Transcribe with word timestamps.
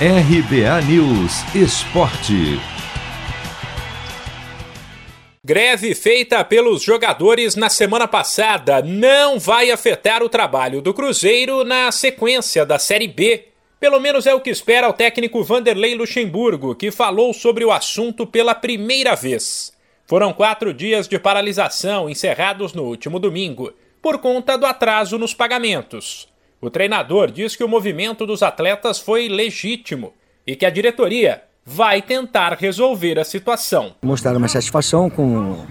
RBA 0.00 0.82
News 0.88 1.54
Esporte. 1.54 2.58
Greve 5.44 5.94
feita 5.94 6.44
pelos 6.44 6.82
jogadores 6.82 7.54
na 7.54 7.70
semana 7.70 8.08
passada 8.08 8.82
não 8.82 9.38
vai 9.38 9.70
afetar 9.70 10.20
o 10.20 10.28
trabalho 10.28 10.82
do 10.82 10.92
Cruzeiro 10.92 11.62
na 11.62 11.92
sequência 11.92 12.66
da 12.66 12.76
Série 12.76 13.06
B. 13.06 13.46
Pelo 13.78 14.00
menos 14.00 14.26
é 14.26 14.34
o 14.34 14.40
que 14.40 14.50
espera 14.50 14.88
o 14.88 14.92
técnico 14.92 15.44
Vanderlei 15.44 15.94
Luxemburgo, 15.94 16.74
que 16.74 16.90
falou 16.90 17.32
sobre 17.32 17.64
o 17.64 17.70
assunto 17.70 18.26
pela 18.26 18.52
primeira 18.52 19.14
vez. 19.14 19.72
Foram 20.08 20.32
quatro 20.32 20.74
dias 20.74 21.06
de 21.06 21.20
paralisação 21.20 22.10
encerrados 22.10 22.72
no 22.72 22.82
último 22.82 23.20
domingo, 23.20 23.72
por 24.02 24.18
conta 24.18 24.58
do 24.58 24.66
atraso 24.66 25.18
nos 25.18 25.32
pagamentos. 25.32 26.33
O 26.64 26.70
treinador 26.70 27.30
diz 27.30 27.54
que 27.54 27.62
o 27.62 27.68
movimento 27.68 28.24
dos 28.24 28.42
atletas 28.42 28.98
foi 28.98 29.28
legítimo 29.28 30.14
e 30.46 30.56
que 30.56 30.64
a 30.64 30.70
diretoria 30.70 31.42
vai 31.62 32.00
tentar 32.00 32.54
resolver 32.58 33.18
a 33.18 33.24
situação. 33.24 33.92
Mostraram 34.00 34.38
uma 34.38 34.48
satisfação 34.48 35.10
com 35.10 35.62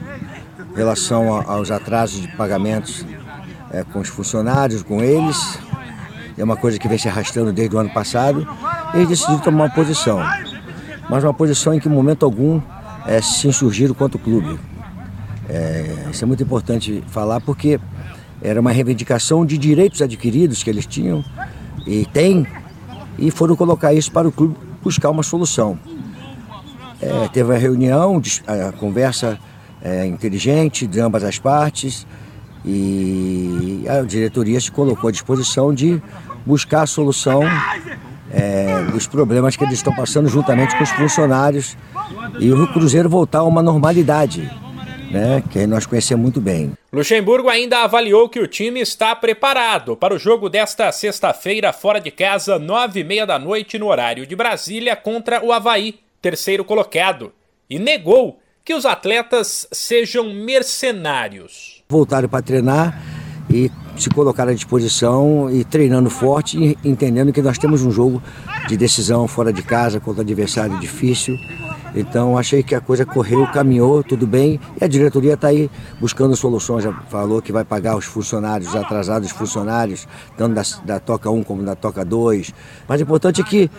relação 0.76 1.34
aos 1.50 1.72
atrasos 1.72 2.22
de 2.22 2.28
pagamentos 2.38 3.04
é, 3.72 3.84
com 3.84 4.02
os 4.02 4.08
funcionários, 4.08 4.84
com 4.84 5.04
eles. 5.04 5.58
É 6.38 6.44
uma 6.44 6.56
coisa 6.56 6.78
que 6.78 6.88
vem 6.88 7.00
se 7.00 7.10
arrastando 7.10 7.52
desde 7.52 7.76
o 7.76 7.80
ano 7.80 7.90
passado. 7.90 8.48
Eles 8.94 9.10
decidiram 9.10 9.40
tomar 9.40 9.64
uma 9.64 9.74
posição, 9.74 10.20
mas 11.10 11.24
uma 11.24 11.34
posição 11.34 11.74
em 11.74 11.80
que, 11.80 11.90
em 11.90 11.92
momento 11.92 12.24
algum, 12.24 12.62
é, 13.08 13.20
se 13.20 13.48
insurgiram 13.48 13.96
contra 13.96 14.18
o 14.18 14.20
clube. 14.20 14.60
É, 15.50 16.06
isso 16.12 16.24
é 16.24 16.28
muito 16.28 16.44
importante 16.44 17.04
falar 17.08 17.42
porque 17.42 17.80
era 18.44 18.60
uma 18.60 18.72
reivindicação 18.72 19.46
de 19.46 19.58
direitos 19.58 20.02
adquiridos 20.02 20.62
que 20.62 20.70
eles 20.70 20.86
tinham 20.86 21.24
e 21.88 22.06
têm, 22.06 22.46
e 23.18 23.32
foram 23.32 23.56
colocar 23.56 23.94
isso 23.94 24.12
para 24.12 24.28
o 24.28 24.32
clube 24.32 24.56
buscar 24.84 25.10
uma 25.10 25.24
solução. 25.24 25.80
É, 27.02 27.28
teve 27.30 27.50
uma 27.50 27.58
reunião, 27.58 28.22
a 28.46 28.72
conversa 28.74 29.40
é, 29.82 30.06
inteligente 30.06 30.86
de 30.86 31.00
ambas 31.00 31.24
as 31.24 31.40
partes 31.40 32.06
e 32.66 33.84
a 33.88 34.02
diretoria 34.02 34.60
se 34.60 34.72
colocou 34.72 35.08
à 35.08 35.12
disposição 35.12 35.74
de 35.74 36.02
buscar 36.46 36.84
a 36.84 36.88
solução 36.88 37.44
é, 38.32 38.84
dos 38.92 39.08
problemas 39.08 39.56
que 39.56 39.64
eles 39.64 39.76
estão 39.76 39.94
passando 39.94 40.28
juntamente 40.28 40.78
com 40.78 40.84
os 40.84 40.90
funcionários 40.92 41.78
e 42.40 42.52
o 42.52 42.68
Cruzeiro 42.74 43.10
voltar 43.10 43.40
a 43.40 43.44
uma 43.44 43.62
normalidade 43.62 44.50
né, 45.12 45.44
que 45.50 45.66
nós 45.68 45.86
conhecemos 45.86 46.22
muito 46.22 46.42
bem. 46.42 46.74
Luxemburgo 46.94 47.50
ainda 47.50 47.80
avaliou 47.80 48.30
que 48.30 48.40
o 48.40 48.46
time 48.46 48.80
está 48.80 49.16
preparado 49.16 49.98
para 49.98 50.14
o 50.14 50.20
jogo 50.20 50.48
desta 50.48 50.92
sexta-feira 50.92 51.74
fora 51.74 52.00
de 52.00 52.12
casa, 52.12 52.60
nove 52.60 53.00
e 53.00 53.04
meia 53.04 53.26
da 53.26 53.40
noite 53.40 53.80
no 53.80 53.88
horário 53.88 54.28
de 54.28 54.36
Brasília 54.36 54.96
contra 54.96 55.44
o 55.44 55.52
Havaí, 55.52 55.96
terceiro 56.22 56.64
colocado, 56.64 57.32
e 57.68 57.80
negou 57.80 58.40
que 58.64 58.76
os 58.76 58.86
atletas 58.86 59.68
sejam 59.72 60.32
mercenários. 60.32 61.84
Voltaram 61.90 62.30
para 62.30 62.44
treinar 62.44 63.02
e 63.50 63.72
se 63.98 64.12
colocar 64.12 64.48
à 64.48 64.54
disposição 64.54 65.50
e 65.52 65.64
treinando 65.64 66.12
forte 66.12 66.78
entendendo 66.86 67.34
que 67.34 67.42
nós 67.42 67.58
temos 67.58 67.82
um 67.82 67.90
jogo 67.90 68.22
de 68.68 68.78
decisão 68.78 69.28
fora 69.28 69.52
de 69.52 69.64
casa 69.64 70.00
contra 70.00 70.22
adversário 70.22 70.80
difícil 70.80 71.36
então 71.96 72.38
achei 72.38 72.64
que 72.64 72.74
a 72.74 72.82
coisa 72.82 73.06
correu, 73.06 73.46
caminhou, 73.48 74.04
tudo 74.04 74.26
bem. 74.26 74.60
E 74.80 74.84
a 74.84 74.88
diretoria 74.88 75.34
está 75.34 75.50
aí 75.50 75.70
buscando 76.00 76.36
soluções. 76.36 76.84
Já 76.84 76.94
falou 77.10 77.42
que 77.42 77.52
vai 77.52 77.64
pagar 77.64 77.96
os 77.96 78.06
funcionários, 78.06 78.76
atrasados 78.76 79.30
funcionários, 79.32 80.08
tanto 80.38 80.56
da, 80.56 80.64
da 80.84 81.00
Toca 81.00 81.30
1 81.30 81.44
como 81.44 81.64
da 81.64 81.76
Toca 81.76 82.04
2. 82.04 82.54
Mas 82.88 83.00
o 83.00 83.04
importante 83.04 83.42
é 83.42 83.44
que 83.44 83.70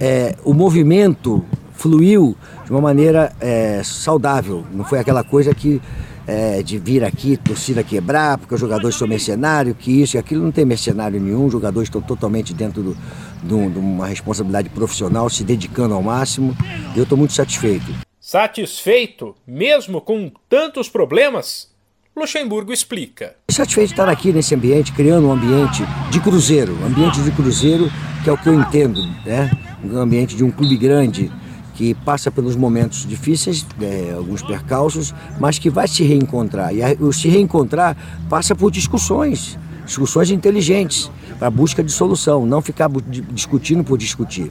é, 0.00 0.36
o 0.44 0.52
movimento 0.52 1.44
fluiu 1.72 2.36
de 2.64 2.70
uma 2.70 2.80
maneira 2.80 3.32
é, 3.40 3.82
saudável. 3.82 4.64
Não 4.72 4.84
foi 4.84 4.98
aquela 4.98 5.24
coisa 5.24 5.54
que 5.54 5.80
é, 6.26 6.62
de 6.62 6.78
vir 6.78 7.02
aqui, 7.04 7.36
torcida 7.36 7.82
quebrar, 7.82 8.38
porque 8.38 8.54
os 8.54 8.60
jogadores 8.60 8.96
são 8.96 9.08
mercenários, 9.08 9.76
que 9.78 10.02
isso 10.02 10.16
e 10.16 10.18
aquilo. 10.18 10.44
Não 10.44 10.52
tem 10.52 10.64
mercenário 10.64 11.20
nenhum, 11.20 11.46
os 11.46 11.52
jogadores 11.52 11.88
estão 11.88 12.00
totalmente 12.00 12.54
dentro 12.54 12.82
do, 12.82 12.96
de 13.42 13.54
uma 13.54 14.06
responsabilidade 14.06 14.68
profissional, 14.68 15.28
se 15.28 15.44
dedicando 15.44 15.94
ao 15.94 16.02
máximo. 16.02 16.56
Eu 16.96 17.02
estou 17.02 17.18
muito 17.18 17.32
satisfeito. 17.32 17.92
Satisfeito, 18.20 19.34
mesmo 19.46 20.00
com 20.00 20.30
tantos 20.48 20.88
problemas? 20.88 21.70
Luxemburgo 22.14 22.72
explica. 22.72 23.34
Satisfeito 23.50 23.88
de 23.88 23.94
estar 23.94 24.08
aqui 24.08 24.32
nesse 24.32 24.54
ambiente, 24.54 24.92
criando 24.92 25.26
um 25.28 25.32
ambiente 25.32 25.82
de 26.10 26.20
cruzeiro, 26.20 26.76
ambiente 26.84 27.20
de 27.22 27.30
cruzeiro, 27.32 27.90
que 28.22 28.30
é 28.30 28.32
o 28.32 28.38
que 28.38 28.48
eu 28.48 28.54
entendo, 28.54 29.02
né? 29.24 29.50
Um 29.82 29.96
ambiente 29.96 30.36
de 30.36 30.44
um 30.44 30.50
clube 30.50 30.76
grande, 30.76 31.32
que 31.74 31.94
passa 31.94 32.30
pelos 32.30 32.54
momentos 32.54 33.06
difíceis, 33.06 33.66
é, 33.80 34.12
alguns 34.14 34.42
percalços, 34.42 35.14
mas 35.40 35.58
que 35.58 35.70
vai 35.70 35.88
se 35.88 36.04
reencontrar. 36.04 36.72
E 36.74 36.82
o 37.00 37.12
se 37.12 37.28
reencontrar 37.28 37.96
passa 38.28 38.54
por 38.54 38.70
discussões, 38.70 39.58
discussões 39.84 40.30
inteligentes, 40.30 41.10
para 41.38 41.50
busca 41.50 41.82
de 41.82 41.92
solução, 41.92 42.46
não 42.46 42.62
ficar 42.62 42.88
discutindo 43.30 43.84
por 43.84 43.98
discutir. 43.98 44.50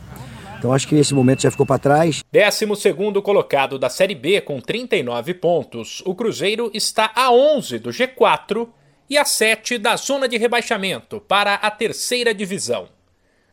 Então 0.62 0.72
acho 0.72 0.88
que 0.88 0.96
esse 0.96 1.14
momento 1.14 1.42
já 1.42 1.50
ficou 1.50 1.66
para 1.66 1.80
trás. 1.80 2.24
12 2.32 3.22
colocado 3.24 3.80
da 3.80 3.90
Série 3.90 4.14
B 4.14 4.42
com 4.42 4.62
39 4.62 5.34
pontos. 5.34 6.04
O 6.06 6.14
Cruzeiro 6.14 6.70
está 6.72 7.12
a 7.16 7.32
11 7.32 7.80
do 7.80 7.90
G4 7.90 8.68
e 9.10 9.18
a 9.18 9.26
7 9.26 9.78
da 9.80 9.96
zona 9.96 10.28
de 10.28 10.38
rebaixamento 10.38 11.20
para 11.20 11.56
a 11.56 11.72
terceira 11.72 12.34
divisão. 12.34 12.88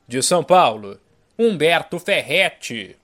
De 0.07 0.23
São 0.23 0.45
Paulo, 0.45 0.99
Humberto 1.39 1.99
Ferretti. 1.99 2.95